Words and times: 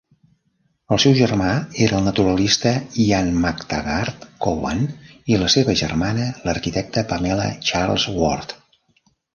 El 0.95 0.99
seu 1.03 1.11
germà 1.17 1.49
era 1.87 1.97
el 1.97 2.07
naturalista 2.07 2.73
Ian 3.05 3.29
McTaggart-Cowan 3.43 4.83
i 5.35 5.41
la 5.45 5.53
seva 5.59 5.79
germana 5.87 6.33
l'arquitecta 6.49 7.09
Pamela 7.15 7.51
Charlesworth. 7.71 8.61